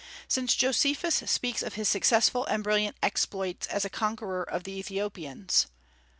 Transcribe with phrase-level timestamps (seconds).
[0.27, 5.67] since Josephus speaks of his successful and brilliant exploits as a conqueror of the Ethiopians.